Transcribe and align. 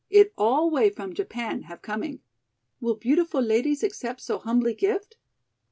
"It 0.09 0.33
all 0.35 0.71
way 0.71 0.89
from 0.89 1.13
Japan 1.13 1.61
have 1.65 1.83
coming. 1.83 2.21
Will 2.79 2.95
beautiful 2.95 3.39
ladies 3.39 3.83
accept 3.83 4.19
so 4.21 4.39
humbly 4.39 4.73
gift?" 4.73 5.15